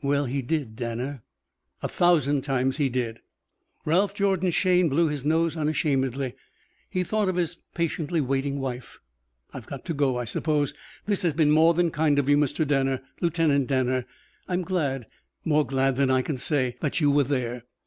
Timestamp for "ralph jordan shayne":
3.84-4.88